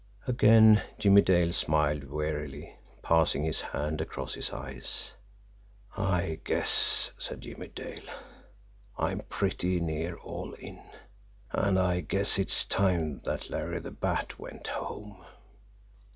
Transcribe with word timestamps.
Again 0.25 0.81
Jimmie 0.97 1.21
Dale 1.21 1.53
smiled 1.53 2.05
wearily, 2.05 2.75
passing 3.03 3.43
his 3.43 3.61
hand 3.61 4.01
across 4.01 4.33
his 4.33 4.49
eyes. 4.49 5.11
"I 5.95 6.39
guess," 6.43 7.11
said 7.19 7.41
Jimmie 7.41 7.67
Dale, 7.67 8.09
"I'm 8.97 9.19
pretty 9.29 9.79
near 9.79 10.15
all 10.17 10.53
in. 10.53 10.81
And 11.51 11.77
I 11.77 11.99
guess 11.99 12.39
it's 12.39 12.65
time 12.65 13.19
that 13.25 13.51
Larry 13.51 13.77
the 13.77 13.91
Bat 13.91 14.39
went 14.39 14.69
home." 14.69 15.23